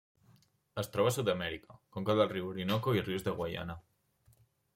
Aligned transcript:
Es 0.81 0.87
troba 0.95 1.11
a 1.11 1.15
Sud-amèrica: 1.17 1.75
conca 1.97 2.15
del 2.21 2.33
riu 2.33 2.49
Orinoco 2.55 2.95
i 3.01 3.05
rius 3.11 3.27
de 3.29 3.37
Guaiana. 3.43 3.79